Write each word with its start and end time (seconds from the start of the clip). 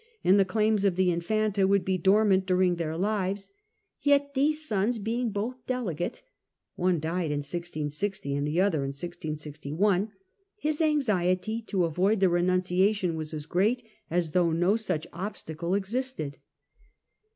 and 0.23 0.39
the 0.39 0.43
claims 0.45 0.83
of 0.83 0.95
the 0.95 1.11
Infanta 1.11 1.67
would 1.67 1.85
be 1.85 1.95
dormant 1.95 2.47
during 2.47 2.77
their 2.77 2.97
lives, 2.97 3.51
yet, 4.01 4.33
these 4.33 4.65
sons 4.67 4.97
being 4.97 5.29
both 5.29 5.63
delicate 5.67 6.23
(one 6.73 6.99
died 6.99 7.29
in 7.29 7.41
1660 7.43 8.33
and 8.35 8.47
the 8.47 8.59
other 8.59 8.77
in 8.79 8.87
1661), 8.87 10.11
his 10.57 10.81
anxiety 10.81 11.61
to 11.61 11.85
avoid 11.85 12.19
the 12.19 12.29
renunciation 12.29 13.15
was 13.15 13.31
as 13.31 13.45
great 13.45 13.83
as 14.09 14.31
though 14.31 14.49
no 14.51 14.75
such 14.75 15.05
obstacle 15.13 15.75
existed. 15.75 16.39